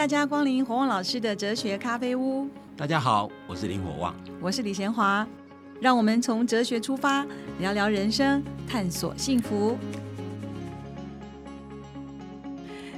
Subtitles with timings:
[0.00, 2.48] 大家光临火旺老师的哲学咖啡屋。
[2.74, 5.28] 大家好，我是林火旺，我是李贤华。
[5.78, 7.22] 让我们从哲学出发，
[7.58, 9.76] 聊聊人生，探索幸福。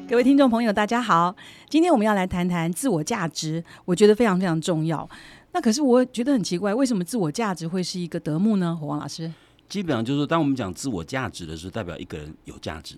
[0.09, 1.34] 各位听众朋友，大家好，
[1.68, 5.10] 今天我们要来谈谈自我价值，我觉得非常非常重要。
[5.50, 8.78] 那可是我觉得很奇怪，为什么自我价值会是一个德目呢？
[8.80, 9.28] 火旺老师，
[9.69, 12.95] 基本上就是说，当我们讲自我价值的时候，代表一个人有价值。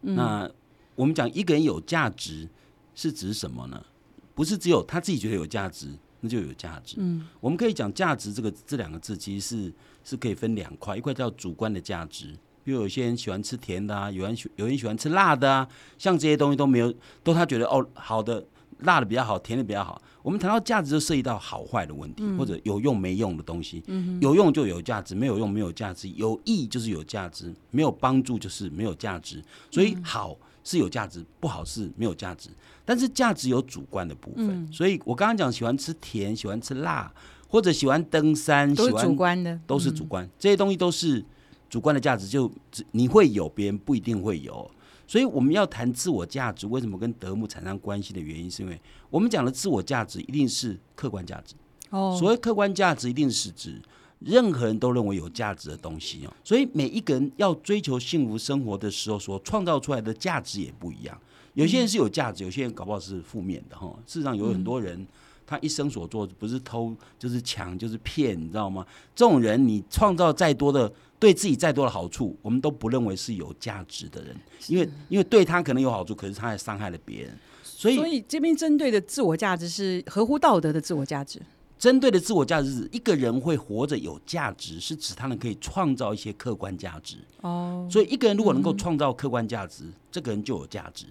[0.00, 0.50] 那
[0.96, 2.48] 我们讲一个人有价值
[2.94, 3.84] 是指什么呢？
[4.34, 5.88] 不是只有他自己觉得有价值。
[6.20, 6.96] 那就有价值。
[7.00, 12.34] 嗯，我们可以讲价值这个这两个字，其实是是可以分两块，一块叫主观的价值，
[12.64, 16.90] 比如有些人喜欢吃甜的啊，有人喜有人喜欢吃辣的啊，像这些东西都没有，
[17.22, 18.42] 都他觉得哦好的
[18.78, 20.00] 辣的比较好，甜的比较好。
[20.22, 23.82] 我们谈到价值，就涉及到好坏的问题，或者有用没用的东西。
[23.88, 29.44] 嗯，有用就有价值，没有用没有价值，有益就是有价值，没有帮助就是没有价值。
[29.70, 30.34] 所以好。
[30.64, 32.48] 是有价值，不好是没有价值。
[32.84, 37.12] 但是价值有主观的部分，所以我刚刚讲喜欢吃甜，喜欢吃辣，
[37.48, 40.28] 或者喜欢登山，都是主观的，都是主观。
[40.38, 41.24] 这些东西都是
[41.70, 42.50] 主观的价值，就
[42.90, 44.68] 你会有，别人不一定会有。
[45.06, 51.54] 所以我们要谈自我价值，为什么跟德牧产生关系的原因，是因为我们讲的自我价值一定是客观价值。
[51.90, 53.80] 哦，所谓客观价值，一定是指。
[54.24, 61.18] 任何人都认为有价值的东西哦，所以每一个人要追求幸福生活的时候，所创造出来的价值也不一样。
[61.52, 63.94] 有些人是有价值，有些人搞不好是负面的哈。
[64.06, 65.06] 事实上，有很多人
[65.46, 68.84] 他一生所做不是偷就是抢就是骗，你知道吗？
[69.14, 74.34] 这种人你创造再多的对自己再多的好处，我们都不认为是有价值的人，
[74.66, 77.38] 因为因为对他可能有好处，可是他还伤害了别人。
[77.62, 81.40] 所以，所以这边针对的自我价值是合乎道德的自我价值。
[81.78, 87.16] 针对的自我价值是一个人会活着有价值，是指他能可以创造一些客观价值。
[87.42, 91.06] 哦，所以一个人如果能够创造客观价值，这个人就有价值。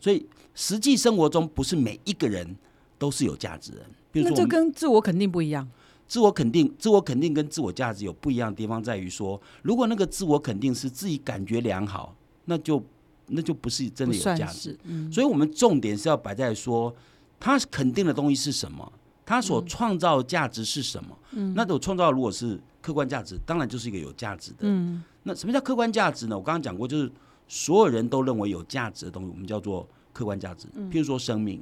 [0.00, 2.56] 所以实际生活中不是每一个人
[2.98, 4.24] 都是有价值人。
[4.24, 5.68] 那这跟自我肯定不一样。
[6.08, 12.14] 自我肯定，自我肯定跟自我价值有不一样的地方，在于说，如果那个自我肯定是自己感觉良好，
[12.44, 12.80] 那就
[13.26, 14.78] 那就不是真的有价值。
[14.84, 16.94] 嗯，所以我们重点是要摆在说，
[17.40, 18.92] 他肯定的东西是什么。
[19.26, 21.18] 他所创造价值是什么？
[21.32, 24.58] 嗯，那种创造如果是客观价值，当然就是一个有价值的。
[24.60, 26.38] 嗯，那什么叫客观价值呢？
[26.38, 27.10] 我刚刚讲过，就是
[27.48, 30.68] 所有人都认为有价值的东西，我们叫做客观价值。
[30.92, 31.60] 譬如说生命，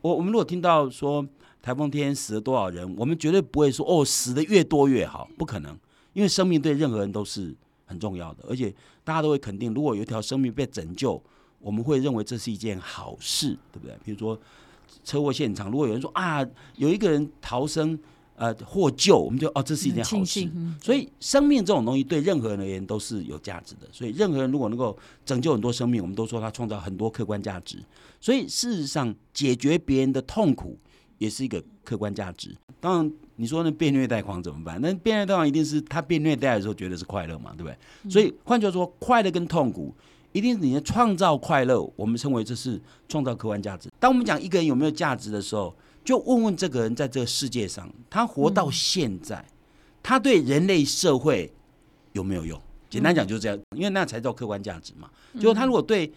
[0.00, 1.22] 我我们如果听到说
[1.60, 5.78] 台风天死了多少人，我们绝对不会说哦死的越多越好，不可能，
[6.14, 7.54] 因为生命对任何人都是
[7.84, 11.22] 很重要的，而且大家都会肯定，如果有一条生命被拯救，
[11.60, 13.92] 我们会认为这是一件好事，对不对？
[13.96, 14.40] 譬如说。
[15.04, 16.44] 车祸现场，如果有人说啊，
[16.76, 17.98] 有一个人逃生，
[18.36, 20.48] 呃，获救，我们就哦，这是一件好事。
[20.80, 23.88] 所以，生命这种东西对任何人而言都是有价值的。
[23.90, 27.78] 所以，任何人如果能够拯救很多生命，我们都说他创造很多客观价值。
[28.20, 30.78] 所以，事实上，解决别人的痛苦
[31.18, 32.54] 也是一个客观价值。
[32.78, 34.80] 当然，你说那被虐待狂怎么办？
[34.80, 37.76] 那被虐待狂一定是他被虐待的时候觉得是快乐嘛，对不对？
[38.08, 39.92] 所以，换句话说，快乐跟痛苦。
[40.32, 43.88] 一定是你的创造快乐，我们称为这是创造客观价值。
[43.98, 45.74] 当我们讲一个人有没有价值的时候，
[46.04, 49.44] 就问问这个人在这个世界上，他活到现在，
[50.02, 51.52] 他对人类社会
[52.12, 52.60] 有没有用？
[52.90, 55.10] 简单讲就是这样，因为那才叫客观价值嘛。
[55.34, 56.12] 就是他如果对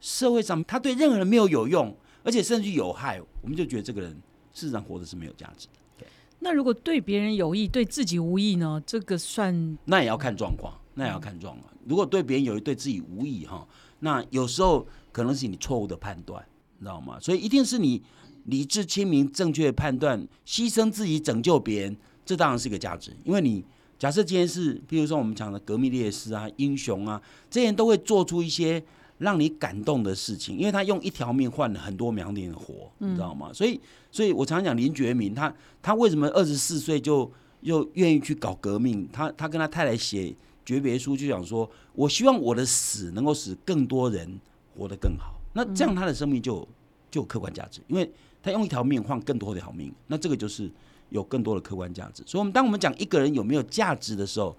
[0.00, 4.10] 社会上，他对任何人没有有用，而且甚至有害，我们就觉得这个人
[4.52, 6.06] 事实上活的是没有价值的。
[6.40, 8.82] 那如果对别人有益，对自己无益呢？
[8.86, 9.78] 这个算？
[9.84, 10.74] 那也要看状况。
[10.98, 11.72] 那也要看状况。
[11.86, 13.64] 如果对别人有一对自己无益哈，
[14.00, 16.44] 那有时候可能是你错误的判断，
[16.78, 17.18] 你知道吗？
[17.20, 18.02] 所以一定是你
[18.46, 23.14] 理智清明、正确的判断，牺牲自己拯救别人，这当然是一个价值。
[23.24, 23.64] 因为你
[23.98, 27.20] 假设今天是，比如说我们讲的革命烈士啊、英雄啊，
[27.50, 28.82] 这些人都会做出一些
[29.18, 33.52] 让你感动的事情，因为他用一条命换了很多苗民的活，你知道吗？
[33.52, 33.80] 所以，
[34.10, 37.30] 所以我常常讲林觉民，他他为什么二十四岁就
[37.60, 39.08] 又愿意去搞革命？
[39.12, 40.34] 他他跟他太太写。
[40.66, 44.28] 诀别书就想说，我希望我的死能够使更多人
[44.76, 45.40] 活得更好。
[45.54, 46.66] 那这样他的生命就
[47.08, 48.10] 就有客观价值，因为
[48.42, 49.94] 他用一条命换更多的好命。
[50.08, 50.68] 那这个就是
[51.10, 52.24] 有更多的客观价值。
[52.26, 54.56] 所以，我们当我们讲一个人有没有价值的时候，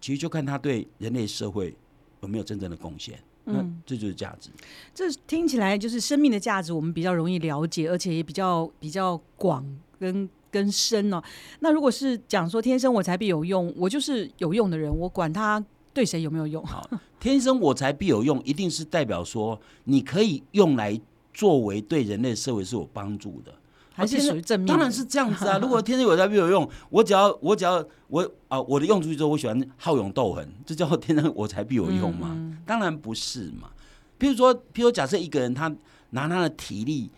[0.00, 1.72] 其实就看他对人类社会
[2.20, 3.18] 有没有真正的贡献。
[3.44, 4.50] 那这就是价值。
[4.92, 9.64] 这听起来就是生命的价值，我们比较容易了解，而且也比较比较广
[10.00, 10.28] 跟。
[10.50, 11.22] 更深哦，
[11.60, 15.62] 那如果是讲说天生我材必有用，我就是有用的人，我管他
[15.92, 16.64] 对谁有没有用。
[16.64, 16.88] 好，
[17.20, 20.98] 天生我材必有用，一定是代表说你可以用来
[21.34, 23.52] 作为对人类社会是有帮助的，
[23.92, 24.66] 还是属于正面？
[24.66, 25.58] 当然是这样子啊！
[25.62, 32.36] 如果天生我才必有用，我只要我只要我啊，我的用出去之后，我喜欢好勇斗狠，这叫天生我才必有用吗？
[32.64, 33.70] 当然不是嘛。
[34.18, 35.74] 譬如说，譬如假设一个人他
[36.10, 37.10] 拿他的体力。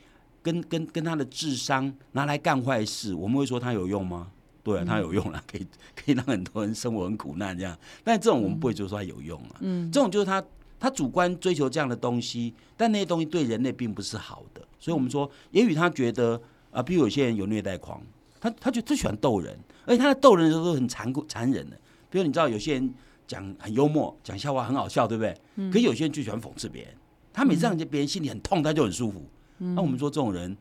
[0.42, 4.30] 跟跟跟他的智商拿来干坏事，我们会说他有用吗？
[4.62, 5.66] 对啊，他有用了，可以
[5.96, 7.76] 可以让很多人生活很苦难这样。
[8.04, 9.56] 但这种我们不会就说他有用啊。
[9.60, 10.42] 嗯，这种就是他
[10.78, 14.60] 他主观追求这样的东西，但那些东西对人类并不是好的。
[14.78, 16.40] 所以我们说，也许他觉得
[16.70, 18.02] 啊，比如有些人有虐待狂，
[18.38, 21.76] 他他就最喜欢逗人，而且他在逗人的时候都很残酷残忍的。
[22.10, 22.94] 比如你知道有些人
[23.26, 25.34] 讲很幽默，讲笑话很好笑，对不对？
[25.56, 25.70] 嗯。
[25.70, 26.94] 可有些人就喜欢讽刺别人，
[27.32, 29.22] 他每次让别人心里很痛，他就很舒服。
[29.60, 30.56] 那我们说这种人，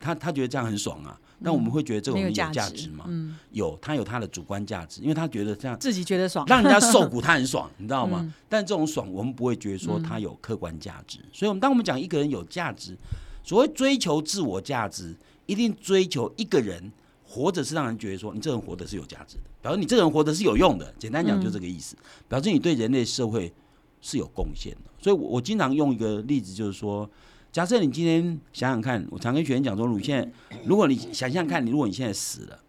[0.00, 1.20] 他他觉得这样很爽啊。
[1.38, 3.04] 那我们会觉得这种人有价值吗？
[3.08, 8.32] 嗯，有，他有他的主观价值，因为他觉得这样自己觉得爽，让人家受苦他很爽，你知道吗？
[8.48, 11.18] 但这种爽，我们不会觉得说他有客观价值。
[11.34, 12.96] 所以，我们当我们讲一个人有价值，
[13.42, 15.14] 所谓追求自我价值，
[15.44, 16.90] 一定追求一个人
[17.22, 20.90] 活着是让人觉得说你这人活的是有价值的，表示你这人活的是有用的。
[20.98, 21.94] 简单讲就这个意思，
[22.28, 23.52] 表示你对人类社会
[24.00, 24.90] 是有贡献的。
[24.98, 27.06] 所以，我我经常用一个例子，就是说。
[27.56, 30.30] 假设你今天想想看，我常跟学员讲说，你现在
[30.66, 32.60] 如果你想想看，你如果你现在死了，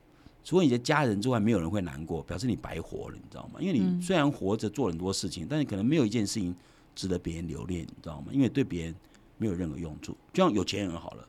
[0.46, 3.60] 除了你的家人之外，没有人会难过，表示你白活了，你知道吗？
[3.60, 6.56] 因为你虽然活着做很多事情，但是可能没有一件事情
[6.96, 8.28] 值得别人留恋，你知道吗？
[8.32, 8.96] 因为对别人
[9.38, 10.16] 没有任何用处。
[10.32, 11.28] 就像有钱人好了，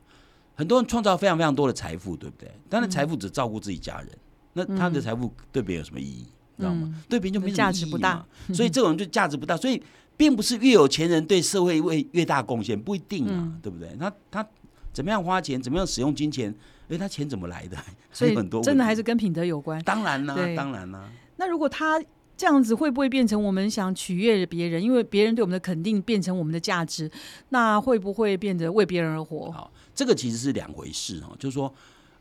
[0.55, 2.49] 很多人创造非常非常多的财富，对不对？
[2.69, 4.09] 但是财富只照顾自己家人，
[4.53, 6.25] 那他的财富对别人有什么意义？
[6.57, 6.95] 知道吗？
[7.09, 9.83] 对别人就没价值不大，所以这种人就价值不大，所以。
[10.19, 13.89] 并不是越有钱人对社会为越大贡献，不一定啊，对不对？
[13.97, 14.45] 他他
[14.91, 16.53] 怎么样花钱，怎么样使用金钱？
[16.89, 17.77] 哎，他钱怎么来的？
[18.11, 19.81] 所以很多真的还是跟品德有关。
[19.83, 21.09] 当然啦，当然啦。
[21.37, 22.03] 那如果他
[22.35, 24.83] 这样子，会不会变成我们想取悦别人？
[24.83, 27.09] 因为别人对我们的肯定变成我们的价值，
[27.47, 29.49] 那会不会变得为别人而活？
[29.53, 31.33] 好，这个其实是两回事哦。
[31.39, 31.73] 就是说，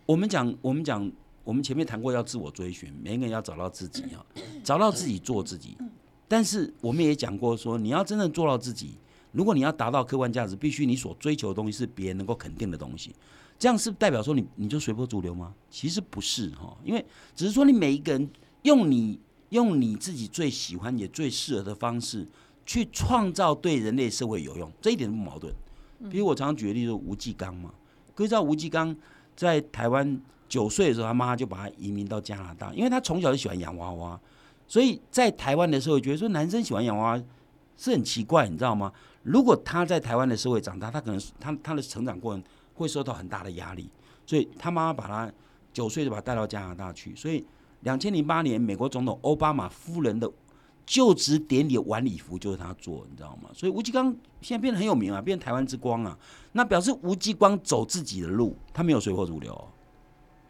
[0.06, 1.10] 我们讲，我们讲，
[1.42, 4.24] 我们前面谈过要自我追寻，每个人要找到自己啊，
[4.62, 5.76] 找到自己，做自己。
[6.28, 8.98] 但是我们也讲过，说你要真正做到自己，
[9.32, 13.14] 如果你要达到客观价值，必须你所追求的东西是别人能够肯定的东西。
[13.58, 15.54] 这样是代表说你你就随波逐流吗？
[15.70, 17.04] 其实不是哈，因为
[17.34, 18.30] 只是说你每一个人
[18.62, 22.28] 用你用你自己最喜欢也最适合的方式
[22.66, 25.52] 去创造对人类社会有用，这一点不矛盾。
[26.10, 27.72] 比如我常常举的例子，吴继刚嘛，
[28.14, 28.94] 可以知道吴继刚
[29.34, 34.20] 在台湾九岁的时候，他妈就把他移民到加拿大，因为他从小就喜欢洋娃娃。
[34.68, 37.24] 所以在台湾的社会，觉得说男生喜欢洋娃娃
[37.78, 38.92] 是很奇怪，你知道吗？
[39.22, 42.44] 如果他在台湾的社会长大，他可能他他的成长过程
[42.74, 43.90] 会受到很大的压力。
[44.26, 45.32] 所以他妈妈把他
[45.72, 47.16] 九岁就把他带到加拿大去。
[47.16, 47.42] 所以
[47.80, 50.30] 两千零八年美国总统奥巴马夫人的
[50.84, 53.48] 就职典礼晚礼服就是他做，你知道吗？
[53.54, 56.18] 所以吴继刚现在变得很有名啊，变台湾之光啊。
[56.52, 59.68] 那表示吴继光走自己的路，他没有随波逐流，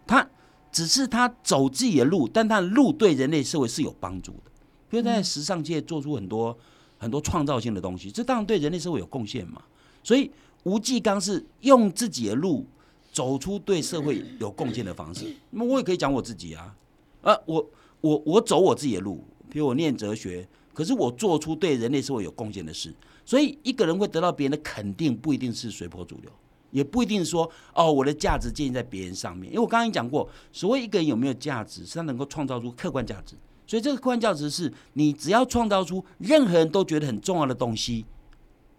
[0.05, 0.29] 他。
[0.71, 4.51] 只是他走自己的路，但他的路对人类社会是有帮助的。
[4.89, 6.57] 比如在时尚界做出很多
[6.99, 9.63] 很多创造性的东西，这当然对人类社会有贡献嘛。
[10.03, 10.31] 所以
[10.65, 12.67] 吴继刚是用自己的路
[13.13, 15.27] 走出对社会有贡献的方式。
[15.51, 16.75] 那么我也可以讲我自己啊，
[17.23, 17.71] 啊，我
[18.01, 22.95] 我我走我自己的路，比如我念哲学，可是我做出对人类社会有贡献的事。
[23.25, 26.31] 所以一个人会得到别人的肯定，不一定是随波逐流。
[26.71, 33.35] 也不一定说哦，我的价值建立在别人上面，因为我刚刚讲过，所谓一个人有没有价值，是他能够创造出客观价值。
[33.67, 38.05] 所以这个客观价值是你只要创造出任何人都觉得很重要的东西，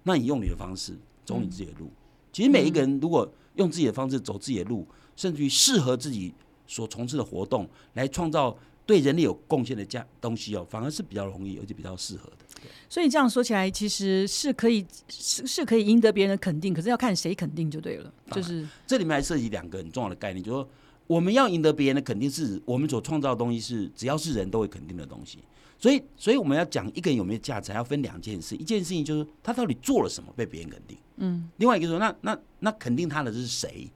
[0.03, 1.91] 那你用你的方式走你自己的路。
[2.31, 6.34] 其实每一个人如果用自己的方式走自己的路，甚至于适合自己
[6.65, 12.46] 所从事的活动，来创造对人类有贡献的价东西哦，反而是比较容易而且比较适合的。
[12.87, 18.13] 所以这样说起来，其实是可以是是可以赢得别人的肯定，可是要看谁肯定就对了。
[18.31, 20.69] 就是这里面还涉及两个很重要的概念，就是说
[21.07, 25.39] 我们要赢得别人的肯定，是我们所创造的东西是只要是人都会肯定的东西。
[25.77, 28.55] 所以，所以我们要讲一个人有没有价值，要分两件事。
[28.55, 31.49] 一件事情就是他到底做了什么被别人肯定，嗯。
[31.57, 33.89] 另外一个说，那那那肯定他的是谁？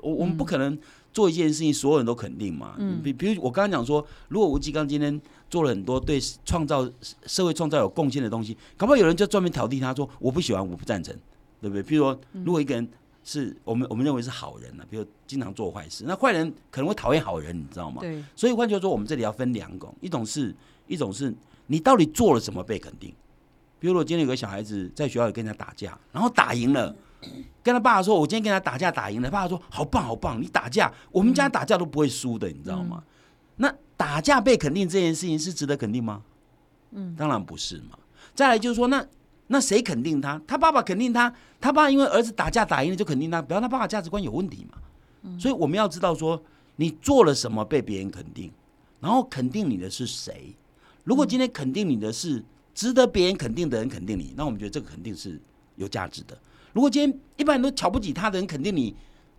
[0.00, 0.78] 我我们不可能。
[1.12, 2.74] 做一件事情，所有人都肯定嘛？
[2.78, 6.88] 嗯，比比如我刚刚讲说，如果吴继刚今天做了很多对创造
[7.26, 11.14] 社会创造有贡献的东西，搞不好有人就专门挑剔他说我不喜欢，我不赞成，
[11.60, 11.82] 对不对？
[11.82, 12.88] 譬如说，如果一个人
[13.24, 18.00] 是我们我们认为是好人呢，比如经常做坏事，那坏人可能会讨厌好人，你知道吗？
[18.00, 18.24] 对。
[18.34, 20.54] 所以换句话说，我们这里要分两种，一种是
[20.86, 21.34] 一种是
[21.66, 23.12] 你到底做了什么被肯定。
[23.78, 26.94] 比如说，今天有个小孩子在学校里跟人家打架，然后打赢了。
[27.62, 33.02] 跟他爸爸说：“我今天跟他打架打赢了。”爸爸说：“好棒好棒，你打架，我们家打架都不会输的，你知道吗？”
[33.56, 36.22] 那打架被肯定这件事情是值得肯定吗？
[36.90, 37.98] 嗯，当然不是嘛。
[38.34, 39.06] 再来就是说，那
[39.46, 40.40] 那谁肯定他？
[40.46, 45.38] 他爸爸肯定他，他爸因为儿子打架打赢了就肯定他，表示他爸爸价值观有问题嘛。
[45.38, 46.42] 所以我们要知道说，
[46.76, 48.50] 你做了什么被别人肯定，
[48.98, 50.56] 然后肯定你的是谁？
[51.04, 55.40] 如果今天肯定你的是值得别人肯定的人肯定你，那我们觉得这个肯定是
[55.76, 56.36] 有价值的。
[56.72, 58.94] 如果今天一般人都瞧不起他的人，肯定你。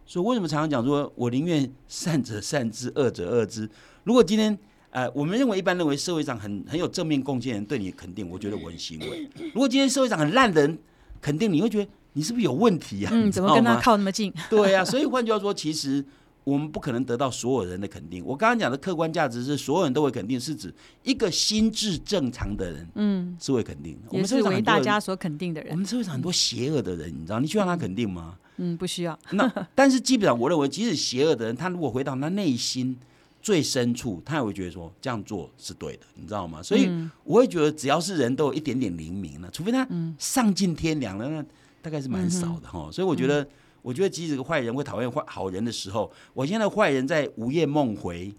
[0.06, 3.70] 所以为什么常常讲说，我宁愿善者善之，恶者恶之。
[4.04, 4.58] 如果今天
[4.90, 9.28] 呃，我们认为一般认为社会上很很有正面贡献人对你肯定，我觉得我很欣慰。
[9.54, 10.78] 如果今天社会上很烂的人
[11.22, 13.10] 肯定，你会觉得你是不是有问题呀？
[13.13, 14.34] 嗯，怎么跟他靠那么近？
[14.50, 16.04] 对呀，所以换句话说，其实。
[16.43, 18.23] 我们不可能得到所有人的肯定。
[18.25, 20.73] 我刚刚讲的客观价值是所有人都会肯定，是指
[21.03, 23.97] 一个心智正常的人，嗯，是会肯定。
[24.09, 25.71] 我们是为大家所肯定的人。
[25.71, 28.38] 我们社会上很多邪恶的人，你知道，你需要他肯定吗？
[28.57, 29.17] 嗯，不需要。
[29.31, 32.95] 那但是基本上，我认为，即使邪恶的人，他如果回到他内心
[33.41, 36.62] 最深处，他也会觉得说这样做是对的，你知道吗？
[36.62, 36.89] 所以
[37.23, 39.88] 我会觉得，只要是人都有一点点灵敏了，除非他
[40.19, 41.43] 丧尽天良了，那
[41.81, 42.89] 大概是蛮少的哈。
[42.91, 43.47] 所以我觉得。
[43.84, 48.34] 我觉得，即使个坏人会讨厌坏好人的时候，我现在坏人在午夜梦回，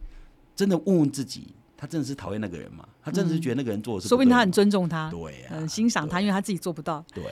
[0.56, 2.84] 真的问问自己，他真的是讨厌那个人吗？
[3.00, 4.08] 他真的是觉得那个人做的是？
[4.08, 7.04] 说不定他很尊重他，对，很欣赏他，因为他自己做不到。
[7.14, 7.22] 对，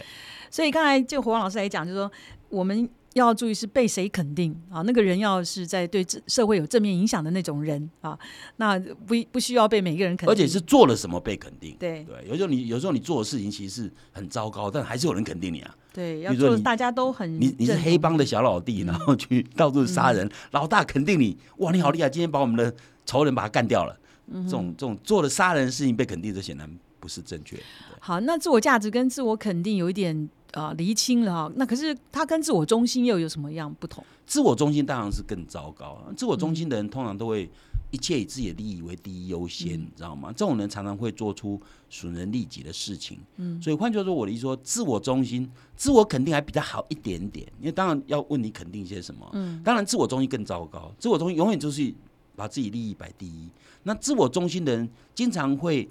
[0.48, 2.12] 所以刚才就胡王老师来讲，就是说
[2.48, 2.88] 我们。
[3.14, 4.82] 要注意是被谁肯定啊？
[4.82, 8.18] 那个人要是在对社会有正面影响的那种人啊，
[8.56, 11.76] 那不不需要被每个人肯定，而且是做了什么被肯定。
[11.78, 15.74] 对对，有时候你有时候你做的事情其实是很糟糕，但还是有人肯定你啊。
[15.92, 22.08] 对，要做大家都很你你是黑帮的小老弟，然后去到处杀人，老大肯定你，哇，你好厉害！
[22.08, 23.98] 今天把我们的仇人把他干掉了。
[24.32, 27.58] 这种这种做了杀人的事情被肯定，这显然不是正确。
[28.00, 30.30] 好，那自我价值跟自我肯定有一点。
[30.52, 34.04] 啊，厘清了哈，那可是他跟自我中心又有什么样不同？
[34.26, 36.12] 自我中心当然是更糟糕了。
[36.14, 37.50] 自我中心的人通常都会
[37.90, 40.30] 一切以自己的利益为第一优先，你知道吗？
[40.30, 43.18] 这种人常常会做出损人利己的事情。
[43.36, 49.26] 嗯，所以换句话说，我的意思说，自我中心、自我肯定还比较好一点点，因为当然要问你肯定些什么。
[49.32, 51.92] 嗯，当然自我中心更糟糕，自我中心永远就是
[52.36, 53.48] 把自己利益摆第一。
[53.84, 55.88] 那自我中心的人经常会。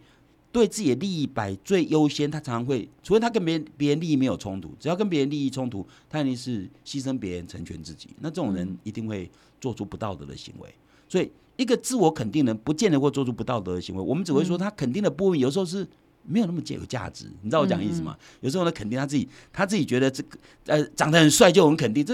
[0.52, 8.10] 对自己的利益摆最优先，他常常会，除非他跟别人别人利益没有冲突，只要跟别人利益冲突，他一定是牺牲别人成全自己。
[8.20, 9.32] 那这种人一定会
[9.62, 10.70] 做出不道德的行为。
[11.08, 14.02] 所以，一个自我肯定人不见得会做出不道德的行为。
[14.02, 15.88] 我们只会说他肯定的部分有时候是
[16.26, 17.28] 没有那么有价值。
[17.42, 18.18] 你知道我讲意思吗？
[18.42, 22.14] 有时候呢，肯定他自己，他自己觉得这个呃长得很帅就很肯定，这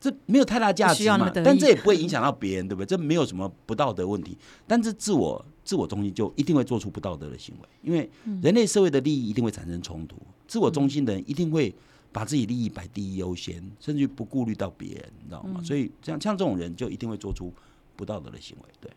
[0.00, 1.30] 这没有太大价值嘛。
[1.32, 2.86] 但这也不会影响到别人，对不对？
[2.86, 4.36] 这没有什么不道德问题。
[4.66, 5.44] 但是自我。
[5.66, 8.08] 自我中心就一定会做出不道德的行为，因为
[8.40, 10.16] 人类社会的利益一定会产生冲突。
[10.46, 11.74] 自我中心的人一定会
[12.12, 15.60] 把自己利益摆第一优先，甚至不顾虑到别人，你知道吗？
[15.64, 17.52] 所以像像这种人就一定会做出
[17.96, 18.68] 不道德的行为。
[18.80, 18.88] 对，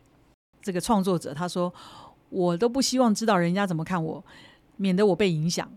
[0.61, 1.73] 这个创作者他说
[2.29, 4.23] ：“我都不希望知道人家怎么看我，
[4.77, 5.67] 免得我被影响。”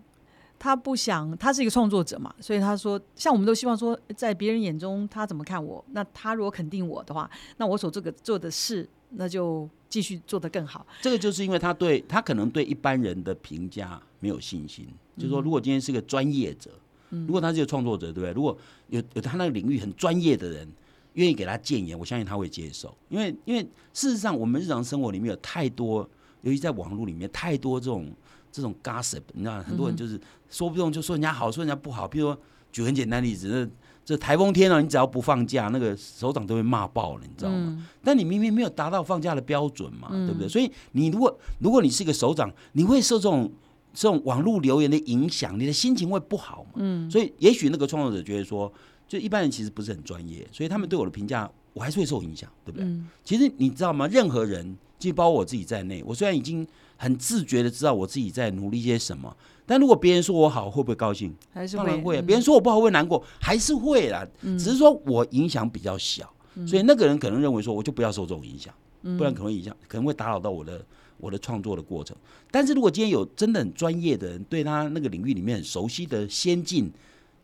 [0.61, 5.83] 他不想，他是一个创作者嘛，所以他说：“像我们都希望说，在别人眼中他怎么看我？
[5.93, 10.87] 那他如果肯定我的话，那我所这个做的事。”那就继续做得更好。
[11.01, 14.87] 这个就是因为他对他可能对一般人的评价没有信心。
[15.17, 16.71] 就是说，如果今天是个专业者，
[17.11, 18.33] 如果他是个创作者，对不对？
[18.33, 18.57] 如果
[18.89, 20.67] 有有他那个领域很专业的人
[21.13, 22.97] 愿意给他建言，我相信他会接受。
[23.11, 26.09] 因为因为事实上，我们日常生活里面有太多，
[26.41, 28.11] 尤其在网络里面太多这种
[28.51, 32.09] 这种 gossip，你知道，很多人就是说不动就说人家好，说人家不好。
[32.09, 32.39] 比如说
[32.73, 33.71] 举很简单例子，
[34.05, 37.87] 这台风天了，你只要不放假，那个首长都会骂爆了，你知道吗？
[38.03, 40.49] 但你明明没有达到放假的标准嘛，对不对？
[40.49, 43.51] 所以你如果如果你是一个首长，你会受这种
[43.95, 46.71] 这种网络留言的影响，你的心情会不好嘛？
[46.77, 48.73] 嗯，所以也许那个创作者觉得说，
[49.07, 52.87] 就一般人其实不是很专业，所以他们对我的评价，我还是会受影响，对不对？
[53.25, 54.09] 其实你知道吗？
[54.09, 56.67] 任何人，就包括我自己在内，我虽然已经
[57.03, 59.37] 很自觉的知道我自己在努力些什么。
[59.67, 61.35] 但如果别人说我好，会不会高兴？
[61.53, 62.23] 还是会。
[62.23, 64.25] 别人说我不好，会难过，还是会啦。
[64.41, 66.33] 只是说我影响比较小，
[66.65, 68.73] 所以那个人可能认为说，我就不要受这种影响，
[69.19, 70.85] 不然可能影响，可能会打扰到我的
[71.19, 72.17] 我的创作的过程。
[72.53, 76.93] 但是如果今天有真的很专业的人，对他那个领域里面很熟悉的先进，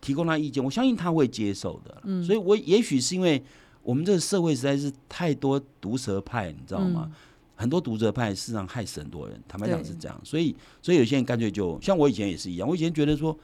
[0.00, 2.00] 提供他意见，我相信他会接受的。
[2.04, 3.42] 嗯，所以我也许是因为
[3.82, 7.10] 我们这个社会实在是太多毒舌派，你知道吗？
[7.58, 13.36] 很多读者派事实上害死很多人，坦白讲是这样，所以所以有些人干脆就像我以前也是一样，我以前觉得说，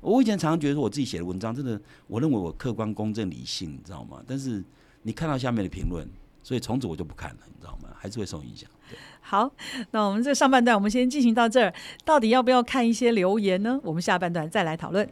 [0.00, 4.20] 我以前常常觉得说我自己写的文章真的，我认为我客观公正理性，你知道吗？
[4.26, 4.64] 但是
[5.02, 6.04] 你看到下面的评论，
[6.42, 7.90] 所以从此我就不看了，你知道吗？
[7.96, 8.68] 还是会受影响。
[9.22, 9.48] 好，
[9.92, 11.72] 那我们这上半段我们先进行到这儿，
[12.04, 13.78] 到底要不要看一些留言呢？
[13.84, 15.08] 我们下半段再来讨论。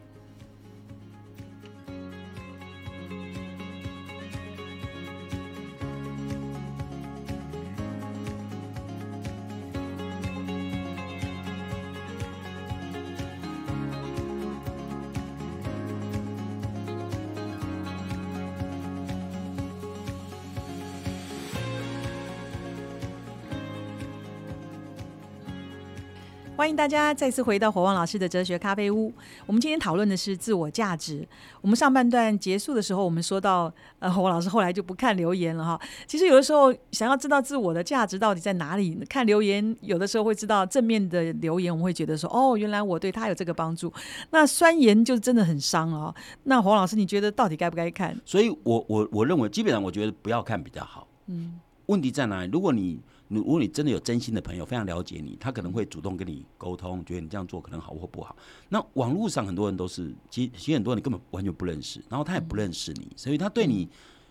[26.59, 29.13] 欢迎大家再次回到火旺老师的哲学咖啡屋。
[29.47, 31.25] 我们今天讨论的是自我价值。
[31.61, 35.81] 我们上半段结束的时候，我们说到，呃，火旺老师后来就不看留言了哈。
[36.05, 43.93] 其实有的时候想要知道自我的价值到底在哪里，看留言有的时候会知道正面的留言，我们会觉得说，哦，原来我对他有这个帮助。
[44.31, 46.13] 那酸言就真的很伤哦。
[46.43, 48.21] 那黄老师，你觉得到底该不该看？
[48.25, 51.07] 所以我我我认为，基本上我觉得不要看比较好。
[51.29, 52.51] 嗯，问题在哪里？
[52.51, 52.99] 如果你
[53.29, 58.35] 如果你真的有真心的朋友，非常了解你，他可能会主动跟你沟通，觉得你这样做可能好或不好。
[58.71, 63.87] 那网络上很多人都是，其实其实很多人根本完全不认识，然后他也不认识你，所以他对你，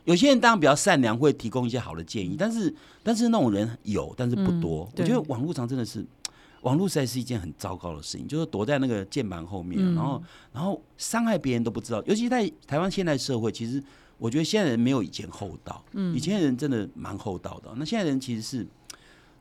[0.06, 2.74] 有些人当然比较善良，会提供一些好的建议，但是
[3.04, 4.90] 但是那种人有，但是不多。
[4.98, 6.04] 我觉得网络上真的是，
[6.62, 12.02] 网络实在是一件很糟糕的事情，就是躲在那个键盘后面，然后然后伤害别人都不知道。
[12.08, 13.84] 尤其在台湾现代社会，其实
[14.18, 18.66] 我觉得现在人没有以前厚道，嗯，以前人真的蛮厚道的，那现在人其实是。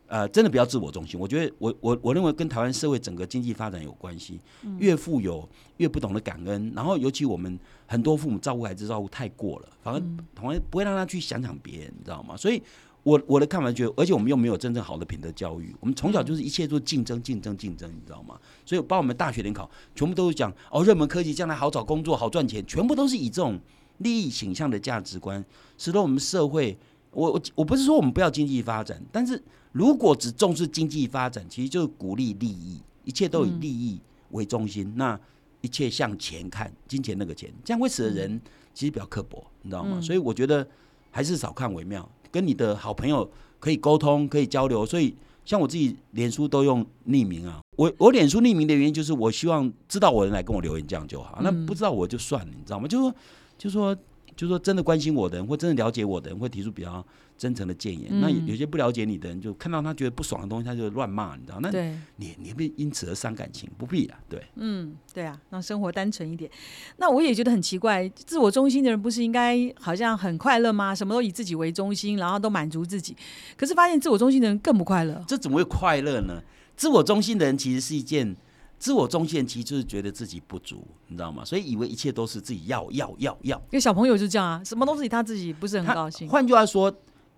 [0.08, 1.18] 呃，真的不要自我中心。
[1.18, 4.38] 我觉得，我我我认为跟台湾社会整个经济发展有关系。
[4.78, 5.48] 越富有
[5.78, 10.00] 越不懂得感恩，然后尤其我们很多父母照顾孩子照顾太过了，反而
[10.34, 12.36] 同样不会让他去想想别人，你知道吗？
[12.36, 12.62] 所以，
[13.02, 18.38] 我我的看法觉得，而且我们又没有真正好的品德教育，我们从小就是一切都竞争竞争竞争，你知道吗？
[18.64, 23.58] 所以，把我们大学联考全部都是讲哦，热门科技将来好找工作好赚钱，全部都是以这种
[23.98, 25.44] 利益倾向的价值观，
[25.78, 26.76] 使得我们社会，
[27.10, 29.42] 我我我不是说我们不要经济发展，但是。
[29.76, 35.20] 如果只重视经济发展，其实就是鼓励利益，一切都以利益为中心，那
[35.60, 38.40] 一切向钱看，金钱那个钱，这样会使得人
[38.72, 40.00] 其实比较刻薄，你知道吗？
[40.00, 40.66] 所以我觉得
[41.10, 42.08] 还是少看为妙。
[42.32, 43.30] 跟你的好朋友
[43.60, 44.86] 可以沟通，可以交流。
[44.86, 45.14] 所以
[45.44, 51.40] 像我自己脸书都用匿名啊，我我脸书匿名的原因就是我希望知道我人来跟我留言，这样就好。
[51.42, 52.88] 那不知道我就算了，你知道吗？
[52.88, 53.14] 就说
[53.58, 53.94] 就说。
[54.36, 57.02] 就是说，真的关心我的人，或真的了解我的人，会提出比较
[57.38, 58.20] 真诚的谏言。
[58.20, 61.58] 那有些不了解你的人，就看到他觉得不爽的东西，他就乱骂，你知道？
[61.60, 61.70] 那
[62.16, 64.18] 你你会因此而伤感情，不必啊。
[64.28, 66.50] 对，嗯，对啊，让生活单纯一点。
[66.96, 70.94] 那我也觉得很奇怪，自我中心的人不是应该好像很快乐吗？
[70.94, 73.16] 什么都以自己为中心，然后都满足自己。
[73.56, 75.24] 可是发现自我中心的人更不快乐。
[75.26, 76.42] 这怎么会快乐呢？
[76.76, 78.36] 自我中心的人其实是一件。
[78.78, 81.42] 自我中心其实就是觉得自己不足，你知道吗？
[81.42, 83.56] 所以以为一切都是自己要要要要。
[83.56, 86.28] 因为小朋友就这样啊，什么都是他自己不是很高兴。
[86.28, 86.94] 换句话说，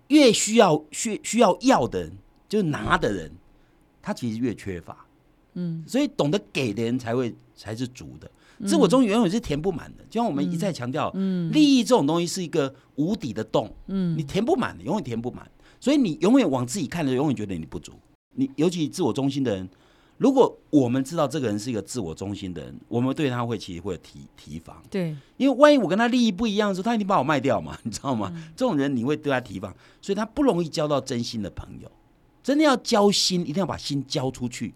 [0.09, 2.11] 越需要需需要要的人，
[2.47, 3.31] 就拿的人，
[4.01, 5.05] 他其实越缺乏。
[5.53, 8.29] 嗯，所以懂得给的人才会才是足的。
[8.67, 15.49] 自我中心永远是填不满的，就像我们一再强调，嗯，利益这种东西是一个无底的洞，嗯，你填不满的，永远填不满。
[15.79, 17.93] 所以你永远往自己看的，永远觉得你不足。
[18.35, 19.67] 你尤其自我中心的人。
[20.19, 24.75] 如果我们知道这个人是一个自我中心的人，我们对他会其实会提提防。
[24.89, 28.29] 对，因为万一我跟他利益不一样的时候，他一定把我卖掉嘛，你知道吗？
[28.53, 31.89] 这种人你会对他提防，所以他不容易交到真心的朋友。
[32.43, 34.73] 真的要交心，一定要把心交出去，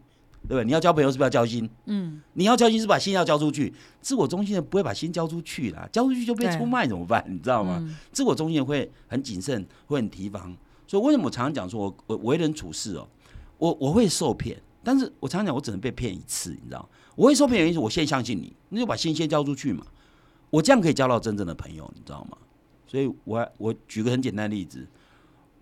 [0.48, 0.64] 对不对？
[0.64, 1.70] 你要交朋友是不是要交心？
[1.88, 3.74] 嗯，你要交心是把心要交出去。
[4.00, 7.22] 自我中心的不会把心交出去啦，交出去就被出卖怎么办？
[7.28, 7.86] 你知道吗？
[8.14, 10.56] 自我中心会很谨慎，会很提防。
[10.88, 13.06] 所以为什么我常常讲说，我我为人处事哦，
[13.58, 14.58] 我我会受骗。
[14.84, 19.86] 但是我常常讲，我只能被骗一次，你知道我会受骗原因是我先相信你，那就把心先交出去嘛。
[20.50, 22.38] 我这样可以交到真正的朋友，你知道吗？
[22.86, 24.86] 所以，我我举个很简单的例子，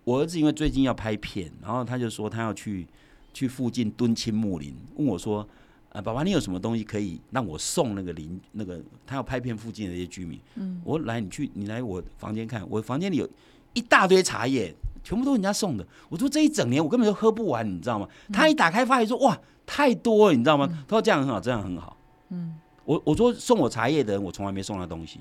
[0.04, 2.86] 我儿子因为最近要拍片，然后他就说他要去
[3.32, 5.48] 去附近敦亲睦邻，问我说
[5.92, 13.26] ：“啊，爸爸，你有什么东西可以让我送那个邻那个他要拍片附近的一些居民？”嗯，我来，你去，你来我房间看，我房间里有
[13.72, 14.74] 一大堆茶叶。
[15.02, 18.08] 全部都人家送的，我说这一整年我根本就喝不完，你知道吗？
[18.32, 20.68] 他一打开发现说哇太多了，你知道吗？
[20.86, 21.96] 他说这样很好，这样很好。
[22.30, 25.18] 嗯，我我说送我茶叶的人，我从来没送他东西，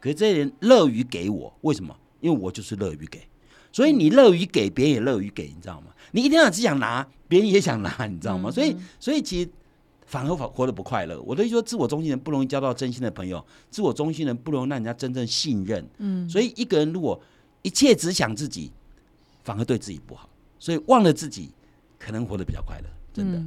[0.00, 1.94] 可是这些人乐于给我，为什么？
[2.20, 3.20] 因为我就是乐于给，
[3.72, 5.88] 所以你乐于给，别人也乐于给，你知道吗？
[6.12, 8.50] 你一天到晚只想拿，别人也想拿，你知道吗？
[8.50, 9.50] 所以所以其实
[10.06, 11.20] 反而活得不快乐。
[11.22, 15.86] 我的意思说，自我中心人不容易交到真心的朋友，自我中心人不容易让人家真正信任。
[15.98, 17.20] 嗯，所以一个人如果
[17.62, 18.70] 一切只想自己。
[19.44, 20.28] 反而对自己不好，
[20.58, 21.50] 所以忘了自己，
[21.98, 22.84] 可能活得比较快乐。
[23.12, 23.40] 真的，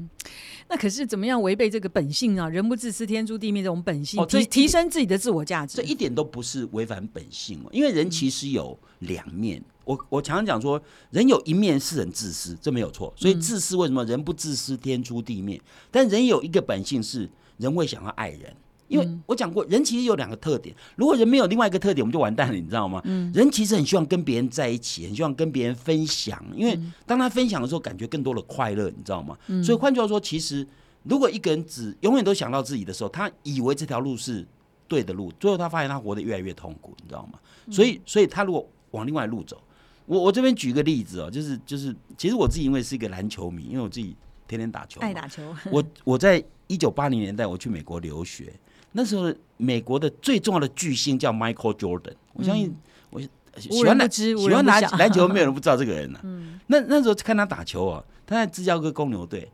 [0.69, 2.47] 那可是怎么样违背这个本性啊？
[2.47, 7.69] 人不自私，天诛地灭这种本性，提提升自己的自我价值，这一点都不是违反本性哦。
[7.73, 13.13] 因为人其实有两面，我我常常讲说，人有一面是很自私，这没有错。
[13.17, 15.61] 所以自私为什么人不自私，天诛地灭？
[15.91, 18.55] 但人有一个本性是人会想要爱人。
[18.87, 20.75] 因为我讲过，人其实有两个特点。
[20.95, 23.01] 如果人没有另外一个特点，我们就完蛋了，你知道吗？
[23.33, 26.43] 人其实很希望跟别人在一起，很希望跟别人分享。
[26.55, 29.37] 因为当他分享的时候，感觉更多的快乐，你知道吗？
[29.63, 30.65] 所以换句话说，其实
[31.03, 34.45] 如果一个人只永远都想到自己的时候，他以为这条路是
[34.87, 37.39] 对的路，最后他发现他活得越来越痛苦，你知道吗？
[37.69, 39.61] 所以，所以他如果往另外路走，
[40.05, 44.15] 我我这边举个例子哦，就是就是，其实我自己因为是一个篮球迷，因为我自己
[44.47, 45.43] 天天打球，爱打球。
[45.69, 48.53] 我我在一九八零年代我去美国留学，
[48.97, 52.15] 那时候美国的最重要的巨星叫 Michael Jordan。
[52.33, 52.75] 我相信
[53.11, 56.19] 我喜欢篮喜欢篮篮球，没有人不知道这个人呢。
[56.65, 59.51] 那那时候看他打球啊，他在芝加哥公牛队，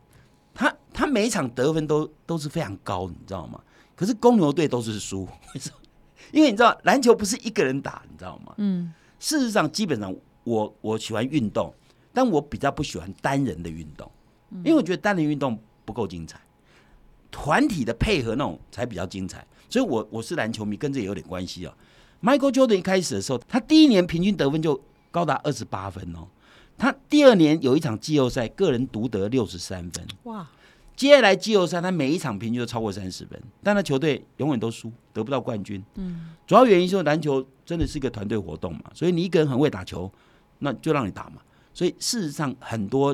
[0.54, 3.60] 他他每一场得分都都是非常高，你知道吗？
[3.94, 5.76] 可是公牛队都是输，为什么？
[6.32, 8.54] 因为你知道篮球不是一个人打，你知道吗？
[8.56, 8.94] 嗯。
[9.20, 11.72] 事实上，基本上我我喜欢运动，
[12.14, 14.10] 但我比较不喜欢单人的运动，
[14.64, 16.40] 因为我觉得单人运动不够精彩，
[17.34, 19.44] 团体的配合那种才比较精彩。
[19.68, 21.74] 所以，我我是篮球迷，跟这有点关系哦。
[22.22, 26.28] Michael Jordan 一开始的时候，他第一年平均得分就高达二十八分哦。
[26.78, 30.06] 他第二年有一场季后赛，个人独得六十三分。
[30.24, 30.48] 哇！
[30.94, 35.82] 接下来季后赛，他每一场平均都超过三十分，但他球队永远都输，得不到冠军。
[35.96, 40.08] 嗯，主要原因就是篮球真的是一个团队活动嘛，所以你一个人很会打球，
[40.60, 41.42] 那就让你打嘛。
[41.72, 43.12] 所以事实上，很多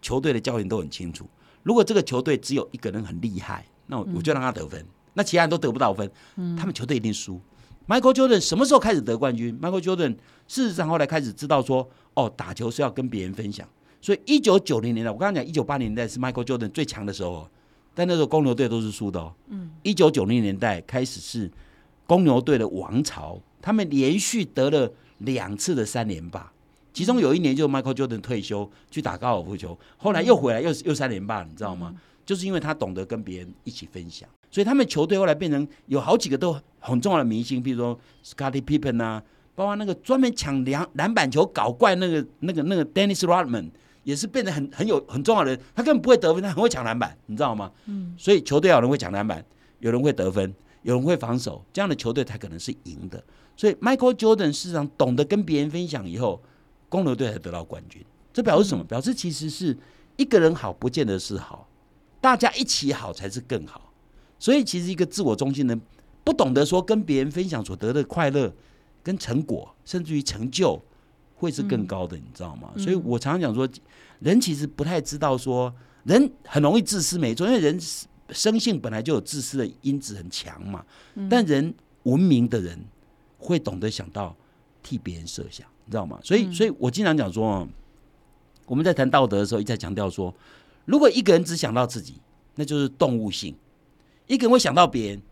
[0.00, 1.24] 球队的教练都很清楚，
[1.62, 6.10] 如果这个球队只有一个人很厉害，那我我就让他得分，那其他人都得不到分，
[6.56, 7.40] 他们球队一定输。
[7.88, 13.68] Michael Jordan 什么时候开始得冠军？Michael Jordan 事实上后来开始知道说，哦，打球是要跟别人分享。
[14.00, 17.48] 所以一九九零年代，我刚刚讲一九八零年代是 Michael Jordan 最强的时候，
[17.94, 19.34] 但那时候公牛队都是输的哦。
[19.48, 21.50] 嗯，一九九零年代开始是
[22.06, 26.52] 公牛队的王朝，他们连续得了两次的三连霸，
[26.92, 31.94] 其中有一年就 Michael Jordan 退休去打高尔夫球，后来又回来又又三连霸，你知道吗？
[32.24, 39.22] 就是因为他懂得跟别人一起分享，所以他们球队后来变成有好几个都很重要的明星，比如说 Scottie Pippen 啊，
[39.54, 43.70] 包括那个专门抢篮篮板球搞怪那个那个那个 Dennis Rodman。
[44.04, 47.70] 也是变得很很有很重要的人，他根本不会得分，他很会抢篮板，你知道吗？
[47.86, 49.44] 嗯，所以球队有人会抢篮板，
[49.78, 50.52] 有人会得分，
[50.82, 53.22] 有人会防守，这样的球队才可能是赢的。
[53.56, 56.42] 所以 Michael Jordan 事实上懂得跟别人分享以后，
[56.92, 58.04] 公牛队才得到冠军。
[58.34, 58.84] 这表示什么？
[58.84, 59.74] 表示其实是
[60.18, 61.66] 一个人好不见得是好，
[62.20, 63.90] 大家一起好才是更好。
[64.38, 65.82] 所以其实一个自我中心的人，
[66.22, 68.52] 不懂得说跟别人分享所得的快乐
[69.02, 70.78] 跟成果，甚至于成就。
[71.34, 72.70] 会是更高的，你知道吗？
[72.78, 73.68] 所以我常常讲说，
[74.20, 75.74] 人其实不太知道说，
[76.04, 77.76] 人很容易自私，没错，因为人
[78.28, 80.86] 生性本来就有自私的因子很强嘛。
[81.28, 81.74] 但人
[82.04, 82.78] 文明的人
[83.38, 84.36] 会懂得想到
[84.84, 86.18] 替别人设想，你知道吗？
[86.22, 87.66] 所以，所以我经常讲说，
[88.66, 90.34] 我们在谈道德的时候，一再强调说，
[90.84, 92.14] 如果一个人只想到自己，
[92.54, 93.54] 那就是动物性；
[94.26, 95.22] 一个人会想到别人，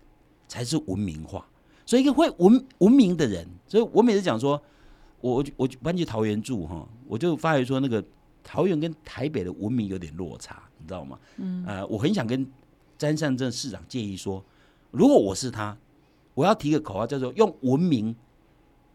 [0.48, 1.46] 才是文明化。
[1.86, 4.60] 所以，一个会文文明的人，所以我每次讲说。
[5.22, 8.02] 我我搬去桃园住哈，我就发觉说那个
[8.42, 11.18] 桃园跟台北的文明有点落差，你知道吗？
[11.36, 12.50] 嗯，呃，我很想跟
[12.96, 14.42] 詹善正市长建议说，
[14.90, 15.76] 如果我是他，
[16.32, 18.16] 我要提个口号叫做用文明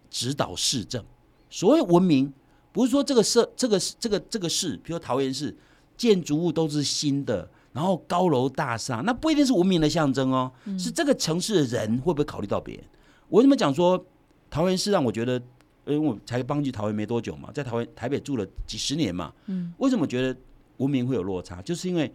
[0.10, 1.06] 指导市政。
[1.50, 2.34] 所谓文明，
[2.72, 5.56] 不是说这个社这个这个这个市，比如桃园市
[5.98, 10.52] 建筑物都是新的，然后高楼大厦，那不一定是文明的象征哦。
[10.78, 12.84] 是这个城市的人会不会考虑到别人？
[13.30, 14.06] 我怎么讲说
[14.50, 15.42] 桃园市让我觉得。
[15.88, 20.36] 因为我才搬去桃园没多久嘛，在桃园台北住了几十年嘛，嗯，为什么觉得
[20.78, 21.62] 文明会有落差？
[21.62, 22.12] 就是因为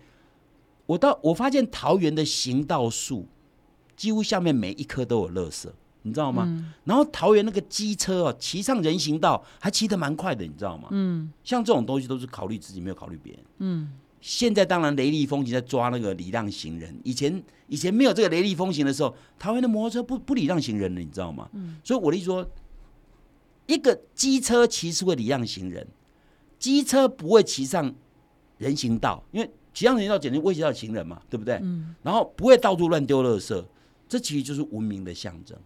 [0.86, 3.28] 我到我发现桃园的行道树
[3.94, 5.68] 几乎下面每一棵都有垃圾，
[6.02, 6.72] 你知道吗？
[6.84, 10.88] 然后桃园那个机车哦，骑上人行道还骑得蛮快的，你知道吗？
[10.90, 13.42] 嗯，像这种东西都是考虑自己，没有考虑别人。
[13.58, 21.48] 嗯，现在当然雷厉风行在抓那个礼让行人，以前以前没有这个雷厉风行的时候，桃园的摩托车不不礼让行人了，你知道吗？
[21.52, 22.48] 嗯，所以我的意思说。
[23.66, 25.86] 一个机车骑是会礼让行人，
[26.58, 27.94] 机车不会骑上
[28.58, 31.54] 人行道，因为骑上人行道简直威胁到行人嘛，对不对？
[31.62, 31.94] 嗯。
[32.02, 33.64] 然后不会到处乱丢垃圾，
[34.08, 35.56] 这其实就是文明的象征。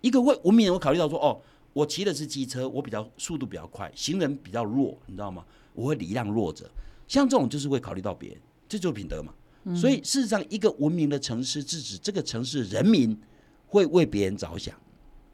[0.00, 1.40] 一个会文明人会考虑到说，哦，
[1.72, 5.44] 我骑的是机车，我比较速度比较快，行人比较弱，你知道吗？
[5.74, 6.70] 我会礼让弱者，
[7.06, 9.32] 像这种就是会考虑到别人，这就是品德嘛。
[9.76, 13.18] 所以事实上，一个文明的城市是指这个城市人民
[13.66, 14.74] 会为别人着想。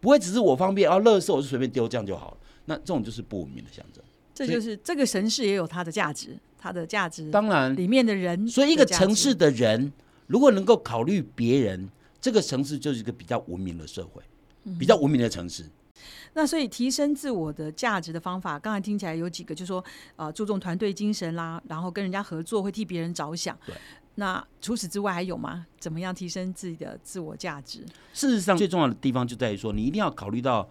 [0.01, 2.37] 不会只是我方便，然后垃圾我就随便丢，这样就好了。
[2.67, 4.03] 那这种就是不文明的象征。
[4.35, 8.47] 这就是这个城市也有它的价值，它的价值当然里面的人。
[8.49, 9.93] 所以一个城市的人
[10.27, 11.89] 如果能够考虑别人，
[12.21, 14.21] 这个城市就是一个比较文明的社会，
[14.79, 15.65] 比较文明的城市。
[16.33, 19.85] 那所以提升自我的价值的方法，刚才听起来有几个，就是说
[20.17, 23.57] 啊，注重团队精神啦，然后跟人家合作会替别人着想。
[23.67, 23.75] 对。
[24.17, 25.67] 那除此之外还有吗？
[25.79, 27.85] 怎么样提升自己的自我价值？
[28.13, 30.69] 事实上，最重要的地方就在于说，你一定要考虑到，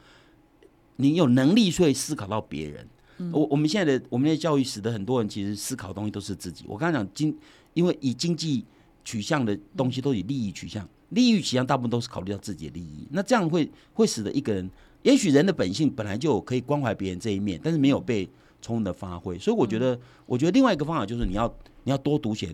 [0.98, 2.88] 你有能力所以思考到别人。
[3.32, 6.66] 我我们现在的我们的教育使得很多人其实思考的东西都是自己。
[6.68, 7.38] 我刚才讲经，
[7.74, 8.66] 因为以经济
[9.06, 13.08] 取向的东西都以利益取向，利益取向大部分都是考虑到自己的利益。
[13.12, 14.70] 那这样会会使得一个人，
[15.04, 18.28] 也许人的本性本来就可以关怀别人这一面，但是没有被
[18.62, 19.38] 充分的发挥。
[19.38, 22.54] 所以我觉得，我觉得另外一个方法就是你要你要多读些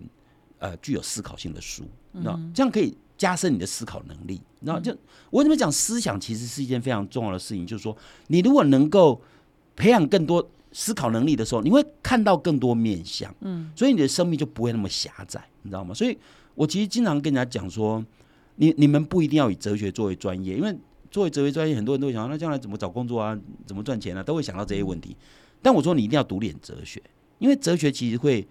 [0.58, 4.40] 呃具有思考性的书，那这样可以加深你的思考能力。
[4.60, 4.94] 然后就
[5.30, 9.20] 我怎么讲，思想其实是一件非常重要的事情，就是说你如果能够
[9.74, 15.94] 培养更多思考能力的时候，你会看到更多面相，嗯，所以你的生命就不会那么狭窄，你知道吗？
[15.94, 16.16] 所以
[16.54, 18.04] 我其实经常跟人家讲说，
[18.60, 20.76] 你你们不一定要以哲学作为专业，因为
[21.10, 25.16] 作为哲学专业，很多人都会想，那将来怎么找工作啊，怎么赚钱啊，都会想到这些问题。
[25.62, 27.02] 但我说你一定要读点哲学，
[27.38, 28.46] 因为哲学其实会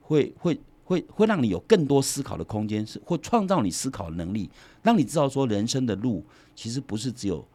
[0.00, 4.50] 会会会会让你有更多思考的空间，是会创造你思考的能力，
[4.82, 6.24] 让你知道说人生的路
[6.56, 7.46] 其实不是只有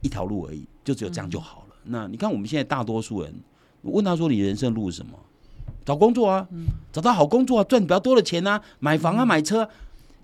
[0.00, 1.76] 一条路而已，就只有这样就好了。
[1.84, 3.32] 那你看我们现在大多数人。
[3.86, 5.12] 问他说：“你人生路是什么？
[5.84, 6.48] 找工作啊，
[6.90, 9.68] 找到好工作啊，赚比较多的钱啊，买房啊，买车，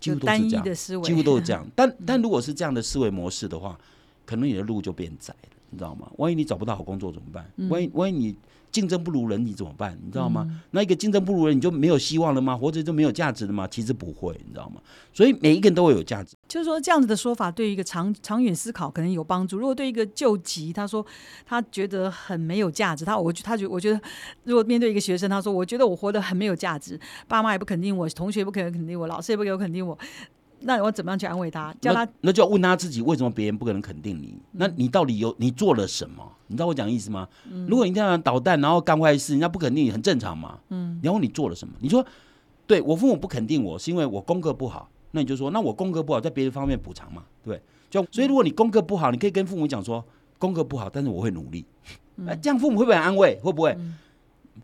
[0.00, 1.64] 几乎都是这样，几乎都是这样。
[1.76, 3.78] 但但如果是这样的思维模式的话，
[4.24, 6.10] 可能你的路就变窄了，你知道吗？
[6.16, 7.44] 万一你找不到好工作怎么办？
[7.68, 8.36] 万一万一你……
[8.72, 9.98] 竞争不如人，你怎么办？
[10.00, 10.48] 你知道吗？
[10.70, 12.56] 那一个竞争不如人，你就没有希望了吗？
[12.56, 13.66] 活着就没有价值了吗？
[13.66, 14.80] 其实不会，你知道吗？
[15.12, 16.36] 所以每一个人都会有价值。
[16.50, 19.56] 就是说，这样子的说法对于一个长长远思考可能有帮助。
[19.56, 21.06] 如果对一个救急，他说
[21.46, 24.00] 他觉得很没有价值，他我他觉我觉得，
[24.42, 29.96] 如果面对一个学生，他说我觉得我活得很没有价值，爸妈也不肯定我，同学不可能肯定我，老师也不给我肯定我。
[30.62, 31.72] 那我怎么样去安慰他？
[31.80, 34.36] 叫他那就要问他自己，为什么别人不可能肯定你？
[34.50, 36.32] 那你到底有你做了什么？
[36.48, 37.28] 你知道我讲意思吗？
[37.68, 40.58] 如果你这样捣蛋，然后干坏事，人家不肯定你，很正常嘛。
[40.70, 40.98] 嗯。
[41.00, 41.74] 然后你做了什么？
[41.78, 42.04] 你说，
[42.66, 47.24] 对我父母不肯定我是因为我功课不好，那你就说，那我功课不好，在别的方面补偿嘛？
[47.42, 47.60] 对。
[47.88, 50.04] 就所以，如果你功课不好，你可以跟父母讲说，
[50.38, 51.64] 功课不好，但是我会努力。
[52.26, 53.38] 哎，这样父母会不会很安慰？
[53.42, 53.76] 会不会？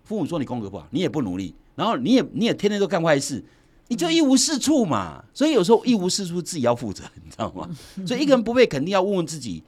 [0.05, 3.43] 父母说你功课不好，你也不努力，然后你也你也天天都干坏事。
[3.89, 7.69] 你就一无是处嘛，所以有时候一无是处自己要负责，你知道吗？
[8.07, 9.63] 所以一个人不被肯定，要问问自己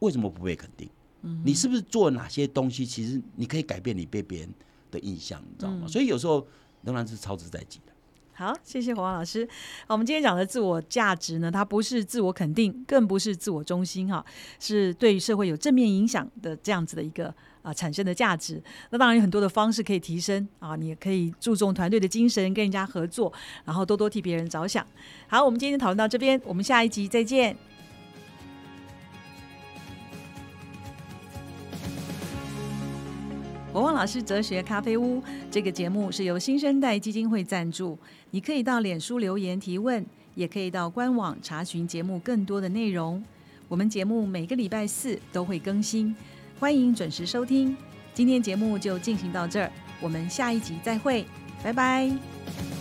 [0.00, 0.88] 为什么不被肯定？
[1.44, 2.84] 你是不是做哪些东西？
[2.84, 4.48] 其实你可以改变你被别人
[4.90, 5.86] 的印象，你知道吗？
[5.86, 6.46] 所以有时候
[6.82, 7.89] 仍然是操之在即的。
[8.40, 9.46] 好，谢谢黄老师。
[9.86, 14.24] 我们今天讲的自我价值呢，它不是自我肯定，更不是自我中心，哈，
[14.58, 17.34] 是对社会有正面影响的这样子的一个。
[17.62, 23.30] 啊，产生的价值，那当然有很多的方式可以提升啊，你也可以注重团队的精神，跟人家合作，
[23.66, 24.86] 然后多多替别人着想。
[25.28, 27.54] 好，我们今天讨论到这边，我们下一集再见。
[33.72, 37.96] 我汪老师哲学咖啡屋这个节目是由新生代基金会赞助，
[38.32, 43.22] 你可以到脸书留言提问，也可以到官网查询节目更多的内容。
[43.68, 46.14] 我们节目每个礼拜四都会更新。
[46.58, 47.76] 欢迎准时收听，
[48.14, 51.24] 今天节目就进行到这儿，我们下一集再会，
[51.62, 52.79] 拜拜。